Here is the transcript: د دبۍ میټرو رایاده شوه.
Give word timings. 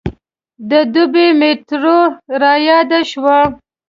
د 0.69 0.71
دبۍ 0.93 1.27
میټرو 1.39 1.99
رایاده 2.41 2.99
شوه. 3.11 3.37